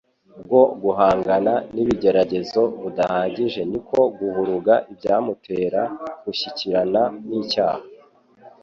[0.45, 5.81] bwo guhangana n'ibigeragezo budahagije niko guhuruga ibyamutera
[6.23, 7.83] gushyikirana n'icyaha